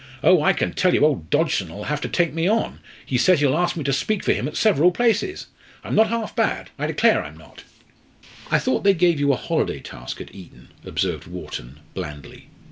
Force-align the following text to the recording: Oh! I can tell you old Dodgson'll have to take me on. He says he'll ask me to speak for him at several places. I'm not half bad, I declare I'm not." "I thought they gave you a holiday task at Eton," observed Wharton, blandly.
Oh! 0.23 0.41
I 0.41 0.51
can 0.51 0.73
tell 0.73 0.95
you 0.95 1.05
old 1.05 1.29
Dodgson'll 1.29 1.83
have 1.83 2.01
to 2.01 2.09
take 2.09 2.33
me 2.33 2.47
on. 2.47 2.79
He 3.05 3.19
says 3.19 3.39
he'll 3.39 3.55
ask 3.55 3.75
me 3.77 3.83
to 3.83 3.93
speak 3.93 4.23
for 4.23 4.33
him 4.33 4.47
at 4.47 4.57
several 4.57 4.89
places. 4.89 5.45
I'm 5.83 5.93
not 5.93 6.07
half 6.09 6.35
bad, 6.35 6.71
I 6.79 6.87
declare 6.87 7.23
I'm 7.23 7.37
not." 7.37 7.63
"I 8.49 8.57
thought 8.57 8.83
they 8.83 8.95
gave 8.95 9.19
you 9.19 9.31
a 9.31 9.35
holiday 9.37 9.79
task 9.79 10.19
at 10.19 10.33
Eton," 10.33 10.69
observed 10.83 11.27
Wharton, 11.27 11.81
blandly. 11.93 12.47